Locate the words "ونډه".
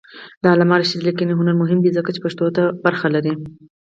2.83-3.09